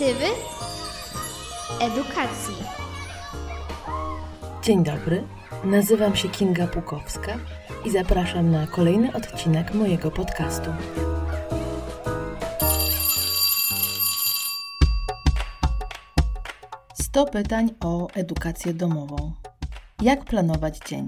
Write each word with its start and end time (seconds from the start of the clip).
pozytywy 0.00 0.26
edukacji. 1.80 2.54
Dzień 4.62 4.84
dobry, 4.84 5.22
nazywam 5.64 6.16
się 6.16 6.28
Kinga 6.28 6.66
Pukowska 6.66 7.38
i 7.84 7.90
zapraszam 7.90 8.50
na 8.50 8.66
kolejny 8.66 9.12
odcinek 9.12 9.74
mojego 9.74 10.10
podcastu. 10.10 10.70
Sto 16.94 17.24
pytań 17.26 17.70
o 17.80 18.08
edukację 18.14 18.74
domową. 18.74 19.32
Jak 20.02 20.24
planować 20.24 20.78
dzień? 20.88 21.06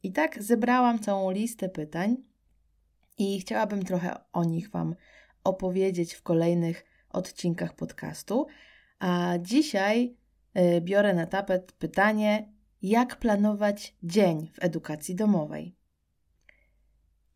I 0.02 0.12
tak 0.12 0.42
zebrałam 0.42 0.98
całą 0.98 1.30
listę 1.30 1.68
pytań 1.68 2.16
i 3.18 3.40
chciałabym 3.40 3.82
trochę 3.82 4.14
o 4.32 4.44
nich 4.44 4.70
Wam 4.70 4.94
opowiedzieć 5.44 6.14
w 6.14 6.22
kolejnych 6.22 6.84
odcinkach 7.10 7.76
podcastu. 7.76 8.46
A 8.98 9.34
dzisiaj 9.40 10.16
y, 10.58 10.80
biorę 10.80 11.14
na 11.14 11.26
tapet 11.26 11.72
pytanie, 11.72 12.52
jak 12.82 13.16
planować 13.16 13.96
dzień 14.02 14.50
w 14.54 14.64
edukacji 14.64 15.14
domowej. 15.14 15.76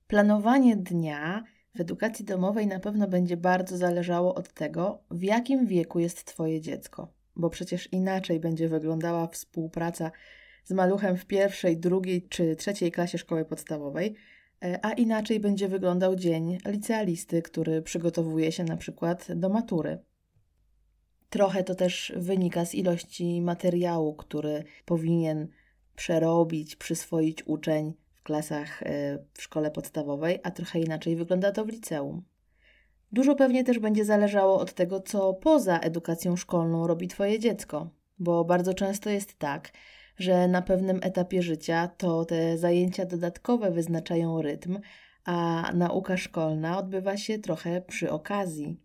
Planowanie 0.06 0.76
dnia 0.76 1.44
w 1.74 1.80
edukacji 1.80 2.24
domowej 2.24 2.66
na 2.66 2.80
pewno 2.80 3.08
będzie 3.08 3.36
bardzo 3.36 3.76
zależało 3.76 4.34
od 4.34 4.52
tego, 4.52 5.04
w 5.10 5.22
jakim 5.22 5.66
wieku 5.66 5.98
jest 5.98 6.24
Twoje 6.24 6.60
dziecko, 6.60 7.12
bo 7.36 7.50
przecież 7.50 7.92
inaczej 7.92 8.40
będzie 8.40 8.68
wyglądała 8.68 9.28
współpraca 9.28 10.10
z 10.64 10.72
maluchem 10.72 11.16
w 11.16 11.26
pierwszej, 11.26 11.76
drugiej 11.76 12.28
czy 12.28 12.56
trzeciej 12.56 12.92
klasie 12.92 13.18
szkoły 13.18 13.44
podstawowej, 13.44 14.14
a 14.82 14.92
inaczej 14.92 15.40
będzie 15.40 15.68
wyglądał 15.68 16.16
dzień 16.16 16.58
licealisty, 16.66 17.42
który 17.42 17.82
przygotowuje 17.82 18.52
się 18.52 18.64
na 18.64 18.76
przykład 18.76 19.26
do 19.34 19.48
matury. 19.48 19.98
Trochę 21.30 21.64
to 21.64 21.74
też 21.74 22.12
wynika 22.16 22.64
z 22.64 22.74
ilości 22.74 23.42
materiału, 23.42 24.14
który 24.14 24.64
powinien 24.84 25.48
przerobić, 25.96 26.76
przyswoić 26.76 27.46
uczeń 27.46 27.94
w 28.14 28.22
klasach 28.22 28.82
e, 28.82 29.18
w 29.34 29.42
szkole 29.42 29.70
podstawowej, 29.70 30.38
a 30.42 30.50
trochę 30.50 30.80
inaczej 30.80 31.16
wygląda 31.16 31.52
to 31.52 31.64
w 31.64 31.68
liceum. 31.68 32.22
Dużo 33.12 33.34
pewnie 33.34 33.64
też 33.64 33.78
będzie 33.78 34.04
zależało 34.04 34.60
od 34.60 34.74
tego, 34.74 35.00
co 35.00 35.34
poza 35.34 35.78
edukacją 35.78 36.36
szkolną 36.36 36.86
robi 36.86 37.08
Twoje 37.08 37.38
dziecko, 37.38 37.90
bo 38.18 38.44
bardzo 38.44 38.74
często 38.74 39.10
jest 39.10 39.38
tak, 39.38 39.72
że 40.18 40.48
na 40.48 40.62
pewnym 40.62 41.00
etapie 41.02 41.42
życia 41.42 41.88
to 41.88 42.24
te 42.24 42.58
zajęcia 42.58 43.04
dodatkowe 43.04 43.70
wyznaczają 43.70 44.42
rytm, 44.42 44.78
a 45.24 45.70
nauka 45.74 46.16
szkolna 46.16 46.78
odbywa 46.78 47.16
się 47.16 47.38
trochę 47.38 47.80
przy 47.80 48.10
okazji. 48.10 48.80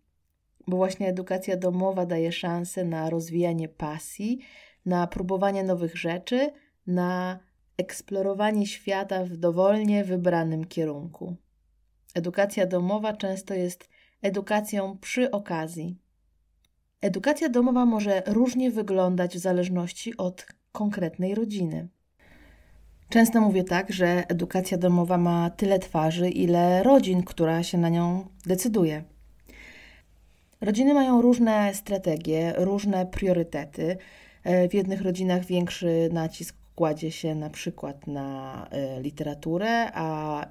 Bo 0.66 0.76
właśnie 0.76 1.08
edukacja 1.08 1.56
domowa 1.56 2.06
daje 2.06 2.32
szansę 2.32 2.84
na 2.84 3.10
rozwijanie 3.10 3.68
pasji, 3.68 4.38
na 4.86 5.06
próbowanie 5.06 5.64
nowych 5.64 5.96
rzeczy, 5.96 6.50
na 6.86 7.38
eksplorowanie 7.76 8.66
świata 8.66 9.24
w 9.24 9.36
dowolnie 9.36 10.04
wybranym 10.04 10.64
kierunku. 10.64 11.36
Edukacja 12.14 12.66
domowa 12.66 13.12
często 13.12 13.54
jest 13.54 13.88
edukacją 14.22 14.98
przy 14.98 15.30
okazji. 15.30 15.98
Edukacja 17.00 17.48
domowa 17.48 17.86
może 17.86 18.22
różnie 18.26 18.70
wyglądać 18.70 19.36
w 19.36 19.40
zależności 19.40 20.16
od 20.16 20.46
konkretnej 20.74 21.34
rodziny. 21.34 21.88
Często 23.08 23.40
mówię 23.40 23.64
tak, 23.64 23.92
że 23.92 24.24
edukacja 24.28 24.78
domowa 24.78 25.18
ma 25.18 25.50
tyle 25.50 25.78
twarzy, 25.78 26.28
ile 26.30 26.82
rodzin, 26.82 27.22
która 27.22 27.62
się 27.62 27.78
na 27.78 27.88
nią 27.88 28.26
decyduje. 28.46 29.04
Rodziny 30.60 30.94
mają 30.94 31.22
różne 31.22 31.74
strategie, 31.74 32.54
różne 32.56 33.06
priorytety. 33.06 33.96
E, 34.44 34.68
w 34.68 34.74
jednych 34.74 35.02
rodzinach 35.02 35.44
większy 35.44 36.08
nacisk 36.12 36.56
kładzie 36.74 37.10
się 37.10 37.34
na 37.34 37.50
przykład 37.50 38.06
na 38.06 38.68
e, 38.70 39.02
literaturę, 39.02 39.90
a 39.94 40.46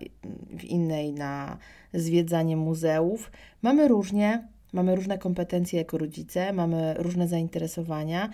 w 0.50 0.64
innej 0.64 1.14
na 1.14 1.58
zwiedzanie 1.94 2.58
muzeów. 2.58 3.32
Mamy 3.62 3.88
różnie, 3.88 4.48
mamy 4.74 4.96
różne 4.96 5.18
kompetencje 5.18 5.80
jako 5.80 5.98
rodzice, 5.98 6.54
mamy 6.54 6.94
różne 6.98 7.28
zainteresowania, 7.28 8.30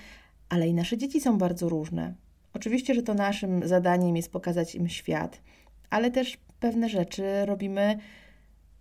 ale 0.49 0.67
i 0.67 0.73
nasze 0.73 0.97
dzieci 0.97 1.21
są 1.21 1.37
bardzo 1.37 1.69
różne. 1.69 2.13
Oczywiście, 2.53 2.93
że 2.93 3.03
to 3.03 3.13
naszym 3.13 3.67
zadaniem 3.67 4.15
jest 4.15 4.31
pokazać 4.31 4.75
im 4.75 4.89
świat, 4.89 5.41
ale 5.89 6.11
też 6.11 6.37
pewne 6.59 6.89
rzeczy 6.89 7.23
robimy, 7.45 7.97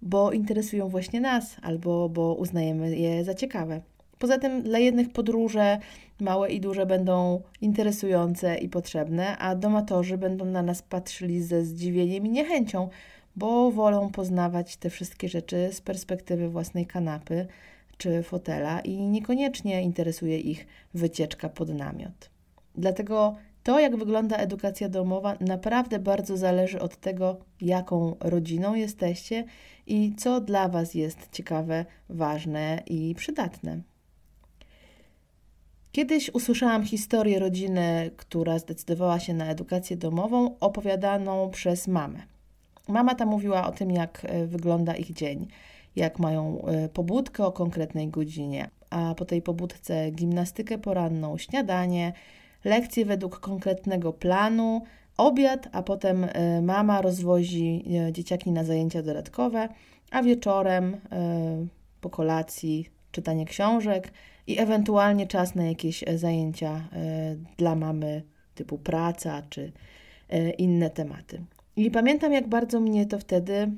bo 0.03 0.33
interesują 0.33 0.89
właśnie 0.89 1.21
nas 1.21 1.57
albo 1.63 2.09
bo 2.09 2.35
uznajemy 2.35 2.97
je 2.97 3.25
za 3.25 3.35
ciekawe. 3.35 3.81
Poza 4.19 4.39
tym 4.39 4.63
dla 4.63 4.79
jednych 4.79 5.13
podróże 5.13 5.79
małe 6.21 6.51
i 6.51 6.61
duże 6.61 6.87
będą 6.87 7.43
interesujące 7.61 8.59
i 8.59 8.69
potrzebne, 8.69 9.39
a 9.39 9.55
domatorzy 9.55 10.19
będą 10.19 10.45
na 10.45 10.63
nas 10.63 10.83
patrzyli 10.83 11.43
ze 11.43 11.65
zdziwieniem 11.65 12.27
i 12.27 12.31
niechęcią, 12.31 12.89
bo 13.37 13.71
wolą 13.71 14.11
poznawać 14.11 14.77
te 14.77 14.91
wszystkie 14.91 15.29
rzeczy 15.29 15.69
z 15.73 15.81
perspektywy 15.81 16.49
własnej 16.49 16.87
kanapy, 16.87 17.47
czy 17.99 18.23
fotela 18.23 18.81
i 18.81 18.97
niekoniecznie 18.97 19.83
interesuje 19.83 20.39
ich 20.39 20.67
wycieczka 20.95 21.49
pod 21.49 21.69
namiot. 21.69 22.31
Dlatego 22.75 23.37
to, 23.63 23.81
jak 23.81 23.97
wygląda 23.97 24.37
edukacja 24.37 24.89
domowa, 24.89 25.37
naprawdę 25.41 25.99
bardzo 25.99 26.37
zależy 26.37 26.81
od 26.81 26.97
tego, 26.97 27.37
jaką 27.61 28.17
rodziną 28.21 28.75
jesteście 28.75 29.45
i 29.87 30.15
co 30.17 30.41
dla 30.41 30.69
Was 30.69 30.95
jest 30.95 31.29
ciekawe, 31.33 31.85
ważne 32.09 32.83
i 32.87 33.15
przydatne. 33.15 33.81
Kiedyś 35.93 36.31
usłyszałam 36.35 36.85
historię 36.85 37.39
rodziny, 37.39 38.11
która 38.17 38.59
zdecydowała 38.59 39.21
się 39.21 39.35
na 39.35 39.47
edukację 39.47 39.97
domową, 39.97 40.59
opowiadaną 40.61 41.51
przez 41.51 41.89
mamę. 41.89 42.23
Mama 42.89 43.15
ta 43.15 43.27
mówiła 43.27 43.67
o 43.67 43.73
tym, 43.73 43.91
jak 43.91 44.25
e, 44.25 44.47
wygląda 44.47 44.95
ich 44.95 45.13
dzień 45.13 45.49
jak 45.97 46.19
mają 46.19 46.63
e, 46.63 46.89
pobudkę 46.89 47.47
o 47.47 47.53
konkretnej 47.53 48.09
godzinie, 48.09 48.71
a 48.91 49.15
po 49.15 49.25
tej 49.25 49.43
pobudce 49.43 50.11
gimnastykę 50.11 50.79
poranną, 50.79 51.39
śniadanie, 51.39 52.13
lekcje 52.65 53.05
według 53.05 53.41
konkretnego 53.41 54.13
planu, 54.13 54.83
obiad, 55.17 55.69
a 55.73 55.83
potem 55.83 56.25
e, 56.25 56.63
mama 56.63 57.03
rozwozi 57.03 57.85
e, 58.09 58.13
dzieciaki 58.13 58.53
na 58.53 58.65
zajęcia 58.65 59.03
dodatkowe, 59.03 59.69
a 60.11 60.23
wieczorem 60.23 60.97
po 62.01 62.11
kolacji 62.11 62.89
czytanie 63.13 63.45
książek 63.47 64.13
i 64.47 64.59
ewentualnie 64.59 65.27
czas 65.27 65.55
na 65.55 65.67
jakieś 65.67 66.05
zajęcia 66.17 66.89
dla 67.57 67.75
mamy 67.75 68.23
typu 68.55 68.79
praca 68.79 69.43
czy 69.51 69.73
inne 70.59 70.91
tematy. 70.91 71.43
I 71.77 71.91
pamiętam, 71.91 72.33
jak 72.33 72.49
bardzo 72.49 72.81
mnie 72.81 73.07
to 73.07 73.19
wtedy 73.19 73.71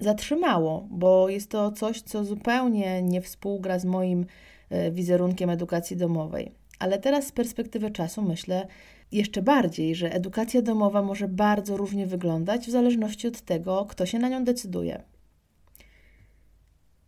zatrzymało, 0.00 0.86
bo 0.90 1.28
jest 1.28 1.50
to 1.50 1.72
coś, 1.72 2.02
co 2.02 2.24
zupełnie 2.24 3.02
nie 3.02 3.20
współgra 3.20 3.78
z 3.78 3.84
moim 3.84 4.26
e, 4.70 4.90
wizerunkiem 4.90 5.50
edukacji 5.50 5.96
domowej. 5.96 6.52
Ale 6.78 6.98
teraz 6.98 7.26
z 7.26 7.32
perspektywy 7.32 7.90
czasu 7.90 8.22
myślę 8.22 8.66
jeszcze 9.12 9.42
bardziej, 9.42 9.94
że 9.94 10.12
edukacja 10.12 10.62
domowa 10.62 11.02
może 11.02 11.28
bardzo 11.28 11.76
różnie 11.76 12.06
wyglądać 12.06 12.66
w 12.66 12.70
zależności 12.70 13.28
od 13.28 13.40
tego, 13.40 13.86
kto 13.88 14.06
się 14.06 14.18
na 14.18 14.28
nią 14.28 14.44
decyduje. 14.44 15.02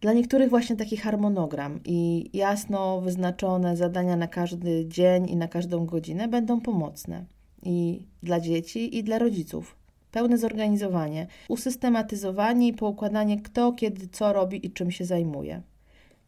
Dla 0.00 0.12
niektórych 0.12 0.50
właśnie 0.50 0.76
taki 0.76 0.96
harmonogram 0.96 1.80
i 1.84 2.30
jasno 2.32 3.00
wyznaczone 3.00 3.76
zadania 3.76 4.16
na 4.16 4.28
każdy 4.28 4.86
dzień 4.88 5.30
i 5.30 5.36
na 5.36 5.48
każdą 5.48 5.86
godzinę 5.86 6.28
będą 6.28 6.60
pomocne. 6.60 7.24
I 7.62 8.06
dla 8.22 8.40
dzieci, 8.40 8.98
i 8.98 9.04
dla 9.04 9.18
rodziców. 9.18 9.81
Pełne 10.12 10.38
zorganizowanie, 10.38 11.26
usystematyzowanie 11.48 12.68
i 12.68 12.72
poukładanie, 12.72 13.40
kto 13.40 13.72
kiedy 13.72 14.08
co 14.08 14.32
robi 14.32 14.66
i 14.66 14.70
czym 14.70 14.90
się 14.90 15.04
zajmuje. 15.04 15.62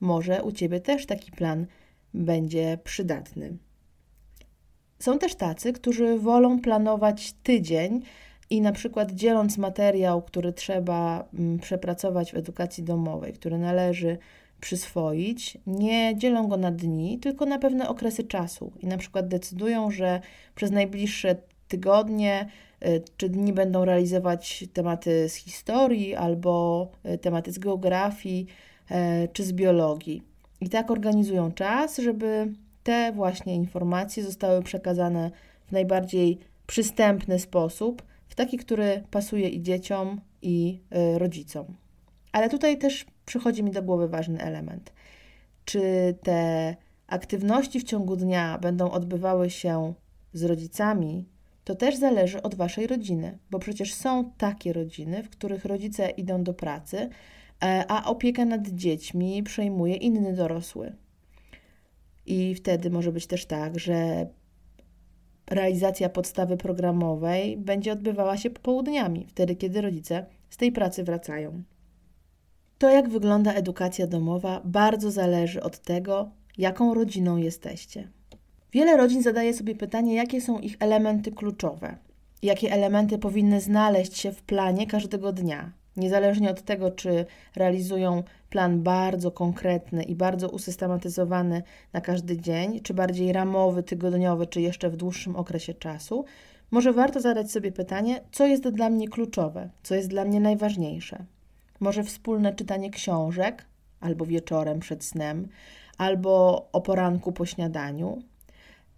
Może 0.01 0.43
u 0.43 0.53
Ciebie 0.53 0.81
też 0.81 1.07
taki 1.07 1.33
plan 1.33 1.67
będzie 2.15 2.79
przydatny. 2.85 3.57
Są 4.99 5.19
też 5.19 5.35
tacy, 5.35 5.73
którzy 5.73 6.19
wolą 6.19 6.61
planować 6.61 7.33
tydzień 7.33 8.03
i 8.51 8.61
na 8.61 8.73
przykład 8.73 9.13
dzieląc 9.13 9.59
materiał, 9.59 10.23
który 10.23 10.53
trzeba 10.53 11.29
mm, 11.35 11.59
przepracować 11.59 12.33
w 12.33 12.37
edukacji 12.37 12.85
domowej, 12.85 13.33
który 13.33 13.59
należy 13.59 14.19
przyswoić, 14.61 15.59
nie 15.67 16.17
dzielą 16.17 16.49
go 16.49 16.57
na 16.57 16.71
dni, 16.71 17.19
tylko 17.19 17.47
na 17.47 17.59
pewne 17.59 17.89
okresy 17.89 18.25
czasu 18.25 18.73
i 18.81 18.87
na 18.87 18.97
przykład 18.97 19.29
decydują, 19.29 19.91
że 19.91 20.21
przez 20.55 20.71
najbliższe 20.71 21.37
tygodnie 21.75 22.49
y, 22.87 23.03
czy 23.17 23.29
dni 23.29 23.53
będą 23.53 23.85
realizować 23.85 24.65
tematy 24.73 25.29
z 25.29 25.35
historii 25.35 26.15
albo 26.15 26.89
y, 27.15 27.19
tematy 27.19 27.53
z 27.53 27.59
geografii 27.59 28.47
y, 28.91 29.29
czy 29.33 29.45
z 29.45 29.53
biologii. 29.53 30.23
I 30.61 30.69
tak 30.69 30.91
organizują 30.91 31.53
czas, 31.53 31.99
żeby 31.99 32.53
te 32.83 33.13
właśnie 33.13 33.55
informacje 33.55 34.25
zostały 34.25 34.63
przekazane 34.63 35.31
w 35.67 35.73
najbardziej 35.73 36.39
przystępny 36.67 37.39
sposób, 37.39 38.03
w 38.29 38.35
taki, 38.35 38.59
który 38.59 39.03
pasuje 39.11 39.49
i 39.49 39.63
dzieciom, 39.63 40.21
i 40.43 40.81
rodzicom. 41.17 41.67
Ale 42.33 42.49
tutaj 42.49 42.79
też 42.79 43.07
przychodzi 43.25 43.63
mi 43.63 43.71
do 43.71 43.83
głowy 43.83 44.09
ważny 44.09 44.41
element. 44.41 44.93
Czy 45.65 45.81
te 46.23 46.77
aktywności 47.07 47.81
w 47.81 47.85
ciągu 47.85 48.17
dnia 48.17 48.59
będą 48.59 48.91
odbywały 48.91 49.51
się 49.51 49.95
z 50.33 50.45
rodzicami, 50.45 51.25
to 51.65 51.75
też 51.75 51.97
zależy 51.97 52.43
od 52.43 52.55
waszej 52.55 52.87
rodziny, 52.87 53.39
bo 53.51 53.59
przecież 53.59 53.95
są 53.95 54.31
takie 54.39 54.73
rodziny, 54.73 55.23
w 55.23 55.31
których 55.31 55.65
rodzice 55.65 56.11
idą 56.11 56.45
do 56.45 56.55
pracy, 56.55 57.09
e, 57.65 57.85
a 57.89 58.05
opiekę 58.05 58.45
nad 58.45 58.69
dziećmi 58.69 59.43
przejmuje 59.43 59.97
inny 59.97 60.33
dorosły. 60.33 60.93
I 62.27 62.55
wtedy 62.55 62.91
może 62.91 63.13
być 63.13 63.27
też 63.27 63.47
tak, 63.47 63.79
że 63.79 64.27
realizacja 65.47 66.09
podstawy 66.09 66.57
programowej 66.57 67.57
będzie 67.57 67.93
odbywała 67.93 68.37
się 68.37 68.51
popołudniami, 68.51 69.27
wtedy 69.27 69.57
kiedy 69.57 69.81
rodzice 69.81 70.27
z 70.51 70.57
tej 70.57 70.73
pracy 70.73 71.05
wracają. 71.05 71.63
To, 72.79 72.91
jak 72.91 73.09
wygląda 73.09 73.53
edukacja 73.53 74.07
domowa, 74.07 74.61
bardzo 74.65 75.11
zależy 75.11 75.63
od 75.63 75.79
tego, 75.79 76.31
jaką 76.59 76.95
rodziną 76.95 77.37
jesteście. 77.37 78.09
Wiele 78.75 78.97
rodzin 78.97 79.23
zadaje 79.23 79.55
sobie 79.55 79.75
pytanie, 79.75 80.15
jakie 80.15 80.41
są 80.41 80.59
ich 80.59 80.77
elementy 80.81 81.33
kluczowe, 81.33 81.97
jakie 82.43 82.73
elementy 82.73 83.19
powinny 83.19 83.61
znaleźć 83.61 84.17
się 84.19 84.33
w 84.33 84.43
planie 84.43 84.87
każdego 84.87 85.33
dnia, 85.33 85.73
niezależnie 85.97 86.51
od 86.51 86.63
tego, 86.63 86.91
czy 86.91 87.27
realizują 87.57 88.23
plan 88.51 88.83
bardzo 88.83 89.31
konkretny 89.31 90.03
i 90.03 90.15
bardzo 90.15 90.49
usystematyzowany 90.49 91.63
na 91.93 92.01
każdy 92.01 92.39
dzień, 92.39 92.81
czy 92.81 92.95
bardziej 92.95 93.33
ramowy, 93.33 93.83
tygodniowy, 93.83 94.47
czy 94.47 94.61
jeszcze 94.61 94.91
w 94.91 94.97
dłuższym 94.97 95.37
okresie 95.37 95.75
czasu, 95.75 96.25
może 96.71 96.93
warto 96.93 97.21
zadać 97.21 97.51
sobie 97.51 97.73
pytanie, 97.73 98.21
co 98.33 98.47
jest 98.47 98.69
dla 98.69 98.91
mnie 98.91 99.09
kluczowe, 99.09 99.71
co 99.83 99.95
jest 99.95 100.09
dla 100.09 100.25
mnie 100.25 100.41
najważniejsze. 100.41 101.25
Może 101.81 102.05
wspólne 102.05 102.55
czytanie 102.55 102.91
książek, 102.91 103.65
albo 104.01 104.27
wieczorem 104.27 104.81
przed 104.81 105.05
snem, 105.05 105.49
albo 105.99 106.67
o 106.73 106.81
poranku 106.81 107.33
po 107.33 107.47
śniadaniu, 107.47 108.23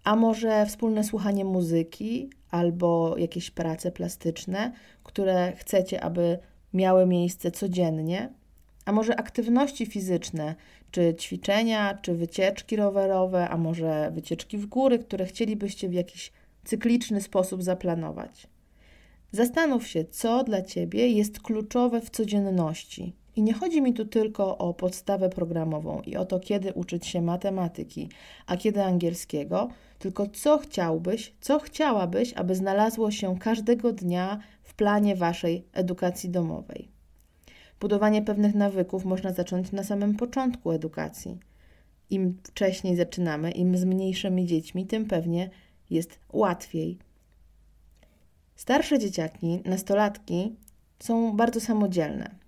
a 0.07 0.15
może 0.15 0.65
wspólne 0.65 1.03
słuchanie 1.03 1.45
muzyki, 1.45 2.29
albo 2.51 3.17
jakieś 3.17 3.51
prace 3.51 3.91
plastyczne, 3.91 4.71
które 5.03 5.53
chcecie, 5.55 6.03
aby 6.03 6.39
miały 6.73 7.05
miejsce 7.05 7.51
codziennie, 7.51 8.29
a 8.85 8.91
może 8.91 9.15
aktywności 9.15 9.85
fizyczne, 9.85 10.55
czy 10.91 11.15
ćwiczenia, 11.15 11.97
czy 12.01 12.13
wycieczki 12.15 12.75
rowerowe, 12.75 13.49
a 13.49 13.57
może 13.57 14.11
wycieczki 14.11 14.57
w 14.57 14.65
góry, 14.65 14.99
które 14.99 15.25
chcielibyście 15.25 15.89
w 15.89 15.93
jakiś 15.93 16.31
cykliczny 16.65 17.21
sposób 17.21 17.63
zaplanować. 17.63 18.47
Zastanów 19.31 19.87
się, 19.87 20.05
co 20.05 20.43
dla 20.43 20.61
Ciebie 20.61 21.07
jest 21.07 21.39
kluczowe 21.39 22.01
w 22.01 22.09
codzienności. 22.09 23.13
I 23.37 23.43
nie 23.43 23.53
chodzi 23.53 23.81
mi 23.81 23.93
tu 23.93 24.05
tylko 24.05 24.57
o 24.57 24.73
podstawę 24.73 25.29
programową 25.29 26.01
i 26.01 26.15
o 26.15 26.25
to, 26.25 26.39
kiedy 26.39 26.73
uczyć 26.73 27.07
się 27.07 27.21
matematyki, 27.21 28.09
a 28.45 28.57
kiedy 28.57 28.83
angielskiego, 28.83 29.69
tylko 29.99 30.27
co 30.27 30.57
chciałbyś, 30.57 31.33
co 31.41 31.59
chciałabyś, 31.59 32.33
aby 32.33 32.55
znalazło 32.55 33.11
się 33.11 33.39
każdego 33.39 33.93
dnia 33.93 34.39
w 34.63 34.73
planie 34.73 35.15
Waszej 35.15 35.65
edukacji 35.73 36.29
domowej. 36.29 36.87
Budowanie 37.79 38.21
pewnych 38.21 38.55
nawyków 38.55 39.05
można 39.05 39.33
zacząć 39.33 39.71
na 39.71 39.83
samym 39.83 40.15
początku 40.15 40.71
edukacji. 40.71 41.37
Im 42.09 42.37
wcześniej 42.43 42.95
zaczynamy, 42.95 43.51
im 43.51 43.77
z 43.77 43.85
mniejszymi 43.85 44.45
dziećmi, 44.45 44.85
tym 44.85 45.05
pewnie 45.05 45.49
jest 45.89 46.19
łatwiej. 46.33 46.97
Starsze 48.55 48.99
dzieciaki, 48.99 49.59
nastolatki 49.65 50.55
są 50.99 51.35
bardzo 51.35 51.59
samodzielne. 51.59 52.46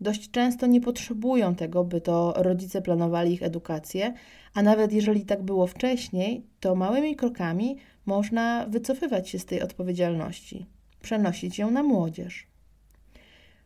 Dość 0.00 0.30
często 0.30 0.66
nie 0.66 0.80
potrzebują 0.80 1.54
tego, 1.54 1.84
by 1.84 2.00
to 2.00 2.34
rodzice 2.36 2.82
planowali 2.82 3.32
ich 3.32 3.42
edukację, 3.42 4.14
a 4.54 4.62
nawet 4.62 4.92
jeżeli 4.92 5.24
tak 5.24 5.42
było 5.42 5.66
wcześniej, 5.66 6.46
to 6.60 6.74
małymi 6.74 7.16
krokami 7.16 7.76
można 8.06 8.66
wycofywać 8.66 9.28
się 9.28 9.38
z 9.38 9.44
tej 9.44 9.62
odpowiedzialności, 9.62 10.66
przenosić 11.02 11.58
ją 11.58 11.70
na 11.70 11.82
młodzież. 11.82 12.46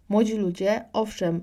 Młodzi 0.09 0.37
ludzie, 0.37 0.85
owszem, 0.93 1.43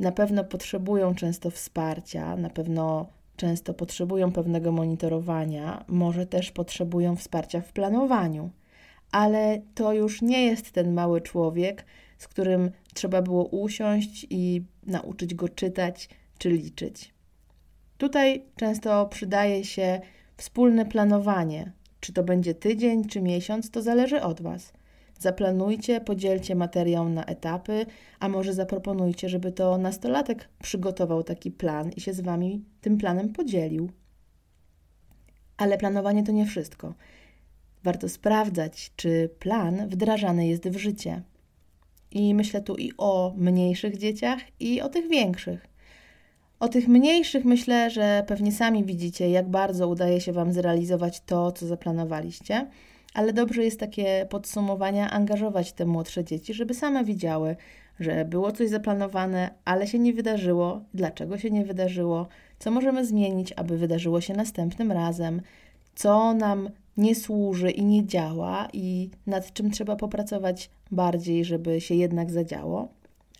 na 0.00 0.12
pewno 0.12 0.44
potrzebują 0.44 1.14
często 1.14 1.50
wsparcia, 1.50 2.36
na 2.36 2.50
pewno 2.50 3.06
często 3.36 3.74
potrzebują 3.74 4.32
pewnego 4.32 4.72
monitorowania, 4.72 5.84
może 5.88 6.26
też 6.26 6.50
potrzebują 6.50 7.16
wsparcia 7.16 7.60
w 7.60 7.72
planowaniu, 7.72 8.50
ale 9.12 9.62
to 9.74 9.92
już 9.92 10.22
nie 10.22 10.46
jest 10.46 10.70
ten 10.70 10.92
mały 10.92 11.20
człowiek, 11.20 11.84
z 12.18 12.28
którym 12.28 12.70
trzeba 12.94 13.22
było 13.22 13.44
usiąść 13.44 14.26
i 14.30 14.62
nauczyć 14.86 15.34
go 15.34 15.48
czytać 15.48 16.08
czy 16.38 16.50
liczyć. 16.50 17.14
Tutaj 17.98 18.44
często 18.56 19.06
przydaje 19.06 19.64
się 19.64 20.00
wspólne 20.36 20.86
planowanie. 20.86 21.72
Czy 22.00 22.12
to 22.12 22.22
będzie 22.22 22.54
tydzień, 22.54 23.04
czy 23.04 23.22
miesiąc, 23.22 23.70
to 23.70 23.82
zależy 23.82 24.22
od 24.22 24.42
Was. 24.42 24.72
Zaplanujcie, 25.18 26.00
podzielcie 26.00 26.54
materiał 26.54 27.08
na 27.08 27.24
etapy, 27.24 27.86
a 28.20 28.28
może 28.28 28.54
zaproponujcie, 28.54 29.28
żeby 29.28 29.52
to 29.52 29.78
nastolatek 29.78 30.48
przygotował 30.62 31.22
taki 31.22 31.50
plan 31.50 31.90
i 31.90 32.00
się 32.00 32.12
z 32.12 32.20
Wami 32.20 32.64
tym 32.80 32.98
planem 32.98 33.32
podzielił. 33.32 33.90
Ale 35.56 35.78
planowanie 35.78 36.24
to 36.24 36.32
nie 36.32 36.46
wszystko. 36.46 36.94
Warto 37.84 38.08
sprawdzać, 38.08 38.92
czy 38.96 39.30
plan 39.38 39.88
wdrażany 39.88 40.46
jest 40.46 40.68
w 40.68 40.76
życie. 40.76 41.22
I 42.10 42.34
myślę 42.34 42.60
tu 42.60 42.76
i 42.76 42.92
o 42.98 43.34
mniejszych 43.36 43.98
dzieciach, 43.98 44.38
i 44.60 44.80
o 44.80 44.88
tych 44.88 45.08
większych. 45.08 45.66
O 46.60 46.68
tych 46.68 46.88
mniejszych 46.88 47.44
myślę, 47.44 47.90
że 47.90 48.24
pewnie 48.26 48.52
sami 48.52 48.84
widzicie, 48.84 49.30
jak 49.30 49.48
bardzo 49.48 49.88
udaje 49.88 50.20
się 50.20 50.32
Wam 50.32 50.52
zrealizować 50.52 51.20
to, 51.20 51.52
co 51.52 51.66
zaplanowaliście, 51.66 52.66
ale 53.14 53.32
dobrze 53.32 53.64
jest 53.64 53.80
takie 53.80 54.26
podsumowania 54.30 55.10
angażować 55.10 55.72
te 55.72 55.86
młodsze 55.86 56.24
dzieci, 56.24 56.54
żeby 56.54 56.74
same 56.74 57.04
widziały, 57.04 57.56
że 58.00 58.24
było 58.24 58.52
coś 58.52 58.68
zaplanowane, 58.68 59.50
ale 59.64 59.86
się 59.86 59.98
nie 59.98 60.12
wydarzyło, 60.12 60.80
dlaczego 60.94 61.38
się 61.38 61.50
nie 61.50 61.64
wydarzyło, 61.64 62.28
co 62.58 62.70
możemy 62.70 63.06
zmienić, 63.06 63.52
aby 63.56 63.78
wydarzyło 63.78 64.20
się 64.20 64.34
następnym 64.34 64.92
razem, 64.92 65.42
co 65.94 66.34
nam 66.34 66.70
nie 66.96 67.14
służy 67.14 67.70
i 67.70 67.84
nie 67.84 68.06
działa 68.06 68.68
i 68.72 69.10
nad 69.26 69.52
czym 69.52 69.70
trzeba 69.70 69.96
popracować 69.96 70.70
bardziej, 70.90 71.44
żeby 71.44 71.80
się 71.80 71.94
jednak 71.94 72.30
zadziało. 72.30 72.88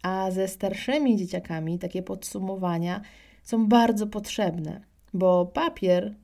A 0.02 0.30
ze 0.30 0.48
starszymi 0.48 1.16
dzieciakami 1.16 1.78
takie 1.78 2.02
podsumowania 2.02 3.00
są 3.42 3.66
bardzo 3.66 4.06
potrzebne, 4.06 4.80
bo 5.14 5.46
papier 5.46 6.14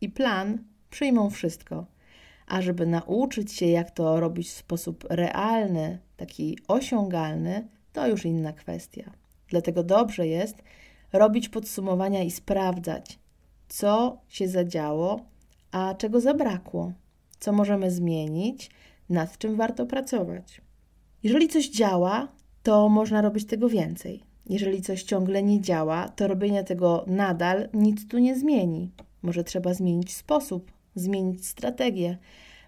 i 0.00 0.08
plan 0.08 0.58
przyjmą 0.90 1.30
wszystko. 1.30 1.86
A 2.46 2.62
żeby 2.62 2.86
nauczyć 2.86 3.52
się, 3.52 3.66
jak 3.66 3.90
to 3.90 4.20
robić 4.20 4.48
w 4.48 4.52
sposób 4.52 5.06
realny, 5.10 5.98
taki 6.16 6.58
osiągalny, 6.68 7.68
to 7.92 8.08
już 8.08 8.24
inna 8.24 8.52
kwestia. 8.52 9.12
Dlatego 9.48 9.82
dobrze 9.82 10.26
jest 10.26 10.62
robić 11.12 11.48
podsumowania 11.48 12.22
i 12.22 12.30
sprawdzać, 12.30 13.18
co 13.68 14.18
się 14.28 14.48
zadziało, 14.48 15.20
a 15.76 15.94
czego 15.94 16.20
zabrakło, 16.20 16.92
co 17.38 17.52
możemy 17.52 17.90
zmienić, 17.90 18.70
nad 19.08 19.38
czym 19.38 19.56
warto 19.56 19.86
pracować. 19.86 20.60
Jeżeli 21.22 21.48
coś 21.48 21.68
działa, 21.68 22.28
to 22.62 22.88
można 22.88 23.22
robić 23.22 23.46
tego 23.46 23.68
więcej. 23.68 24.22
Jeżeli 24.46 24.82
coś 24.82 25.02
ciągle 25.02 25.42
nie 25.42 25.60
działa, 25.60 26.08
to 26.08 26.28
robienie 26.28 26.64
tego 26.64 27.04
nadal 27.06 27.68
nic 27.74 28.08
tu 28.08 28.18
nie 28.18 28.34
zmieni. 28.38 28.90
Może 29.22 29.44
trzeba 29.44 29.74
zmienić 29.74 30.14
sposób, 30.16 30.72
zmienić 30.94 31.46
strategię. 31.46 32.18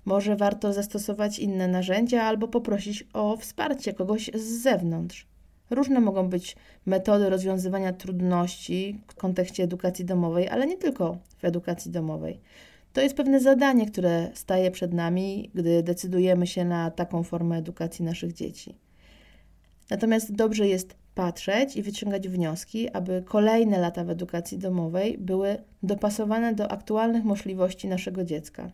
Może 0.04 0.36
warto 0.36 0.72
zastosować 0.72 1.38
inne 1.38 1.68
narzędzia 1.68 2.22
albo 2.22 2.48
poprosić 2.48 3.04
o 3.12 3.36
wsparcie 3.36 3.92
kogoś 3.92 4.30
z 4.34 4.62
zewnątrz. 4.62 5.26
Różne 5.70 6.00
mogą 6.00 6.28
być 6.28 6.56
metody 6.86 7.30
rozwiązywania 7.30 7.92
trudności 7.92 9.00
w 9.06 9.14
kontekście 9.14 9.62
edukacji 9.62 10.04
domowej, 10.04 10.48
ale 10.48 10.66
nie 10.66 10.76
tylko 10.76 11.18
w 11.38 11.44
edukacji 11.44 11.90
domowej. 11.90 12.40
To 12.98 13.02
jest 13.02 13.16
pewne 13.16 13.40
zadanie, 13.40 13.86
które 13.86 14.30
staje 14.34 14.70
przed 14.70 14.92
nami, 14.92 15.50
gdy 15.54 15.82
decydujemy 15.82 16.46
się 16.46 16.64
na 16.64 16.90
taką 16.90 17.22
formę 17.22 17.56
edukacji 17.56 18.04
naszych 18.04 18.32
dzieci. 18.32 18.74
Natomiast 19.90 20.32
dobrze 20.32 20.68
jest 20.68 20.94
patrzeć 21.14 21.76
i 21.76 21.82
wyciągać 21.82 22.28
wnioski, 22.28 22.90
aby 22.90 23.22
kolejne 23.26 23.78
lata 23.78 24.04
w 24.04 24.10
edukacji 24.10 24.58
domowej 24.58 25.18
były 25.18 25.56
dopasowane 25.82 26.54
do 26.54 26.72
aktualnych 26.72 27.24
możliwości 27.24 27.88
naszego 27.88 28.24
dziecka, 28.24 28.70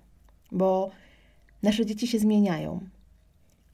bo 0.52 0.90
nasze 1.62 1.86
dzieci 1.86 2.06
się 2.06 2.18
zmieniają. 2.18 2.80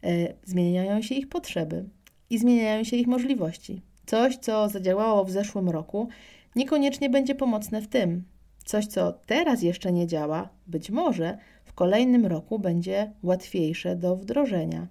E, 0.04 0.34
zmieniają 0.44 1.02
się 1.02 1.14
ich 1.14 1.28
potrzeby 1.28 1.84
i 2.30 2.38
zmieniają 2.38 2.84
się 2.84 2.96
ich 2.96 3.06
możliwości. 3.06 3.82
Coś, 4.06 4.36
co 4.36 4.68
zadziałało 4.68 5.24
w 5.24 5.30
zeszłym 5.30 5.68
roku, 5.68 6.08
niekoniecznie 6.56 7.10
będzie 7.10 7.34
pomocne 7.34 7.82
w 7.82 7.88
tym. 7.88 8.24
Coś, 8.64 8.86
co 8.86 9.12
teraz 9.26 9.62
jeszcze 9.62 9.92
nie 9.92 10.06
działa, 10.06 10.48
być 10.66 10.90
może 10.90 11.38
w 11.64 11.72
kolejnym 11.72 12.26
roku 12.26 12.58
będzie 12.58 13.12
łatwiejsze 13.22 13.96
do 13.96 14.16
wdrożenia. 14.16 14.86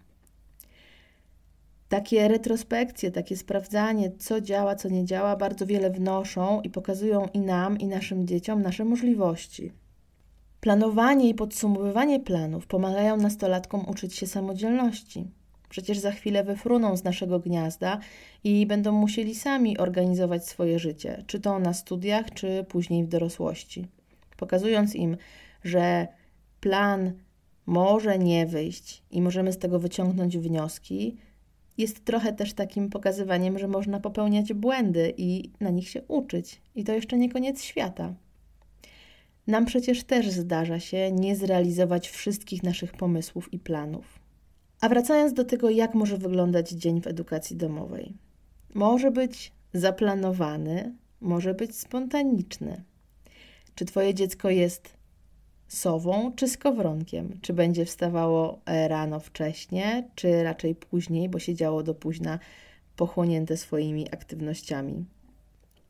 Takie 1.89 2.27
retrospekcje, 2.27 3.11
takie 3.11 3.37
sprawdzanie, 3.37 4.11
co 4.19 4.41
działa, 4.41 4.75
co 4.75 4.89
nie 4.89 5.05
działa, 5.05 5.35
bardzo 5.35 5.65
wiele 5.65 5.89
wnoszą 5.89 6.61
i 6.61 6.69
pokazują 6.69 7.27
i 7.33 7.39
nam, 7.39 7.77
i 7.77 7.87
naszym 7.87 8.27
dzieciom 8.27 8.61
nasze 8.61 8.85
możliwości. 8.85 9.71
Planowanie 10.61 11.29
i 11.29 11.33
podsumowywanie 11.33 12.19
planów 12.19 12.67
pomagają 12.67 13.17
nastolatkom 13.17 13.89
uczyć 13.89 14.15
się 14.15 14.27
samodzielności. 14.27 15.27
Przecież 15.69 15.99
za 15.99 16.11
chwilę 16.11 16.43
wyfruną 16.43 16.97
z 16.97 17.03
naszego 17.03 17.39
gniazda 17.39 17.99
i 18.43 18.65
będą 18.65 18.91
musieli 18.91 19.35
sami 19.35 19.77
organizować 19.77 20.47
swoje 20.47 20.79
życie, 20.79 21.23
czy 21.27 21.39
to 21.39 21.59
na 21.59 21.73
studiach, 21.73 22.33
czy 22.33 22.65
później 22.69 23.03
w 23.03 23.07
dorosłości. 23.07 23.87
Pokazując 24.37 24.95
im, 24.95 25.17
że 25.63 26.07
plan 26.59 27.13
może 27.65 28.19
nie 28.19 28.45
wyjść 28.45 29.03
i 29.11 29.21
możemy 29.21 29.53
z 29.53 29.57
tego 29.57 29.79
wyciągnąć 29.79 30.37
wnioski, 30.37 31.17
jest 31.77 32.05
trochę 32.05 32.33
też 32.33 32.53
takim 32.53 32.89
pokazywaniem, 32.89 33.59
że 33.59 33.67
można 33.67 33.99
popełniać 33.99 34.53
błędy 34.53 35.13
i 35.17 35.51
na 35.59 35.69
nich 35.69 35.89
się 35.89 36.01
uczyć. 36.07 36.61
I 36.75 36.83
to 36.83 36.93
jeszcze 36.93 37.17
nie 37.17 37.29
koniec 37.29 37.63
świata. 37.63 38.13
Nam 39.47 39.65
przecież 39.65 40.03
też 40.03 40.29
zdarza 40.29 40.79
się 40.79 41.11
nie 41.11 41.35
zrealizować 41.35 42.09
wszystkich 42.09 42.63
naszych 42.63 42.91
pomysłów 42.91 43.53
i 43.53 43.59
planów. 43.59 44.18
A 44.81 44.89
wracając 44.89 45.33
do 45.33 45.45
tego, 45.45 45.69
jak 45.69 45.95
może 45.95 46.17
wyglądać 46.17 46.69
dzień 46.69 47.01
w 47.01 47.07
edukacji 47.07 47.55
domowej. 47.55 48.13
Może 48.73 49.11
być 49.11 49.51
zaplanowany, 49.73 50.95
może 51.21 51.53
być 51.53 51.75
spontaniczny. 51.75 52.83
Czy 53.75 53.85
Twoje 53.85 54.13
dziecko 54.13 54.49
jest 54.49 54.93
sową 55.67 56.31
czy 56.35 56.47
skowronkiem? 56.47 57.39
Czy 57.41 57.53
będzie 57.53 57.85
wstawało 57.85 58.59
e, 58.65 58.87
rano 58.87 59.19
wcześnie, 59.19 60.09
czy 60.15 60.43
raczej 60.43 60.75
później, 60.75 61.29
bo 61.29 61.39
siedziało 61.39 61.83
do 61.83 61.93
późna, 61.93 62.39
pochłonięte 62.95 63.57
swoimi 63.57 64.13
aktywnościami? 64.13 65.05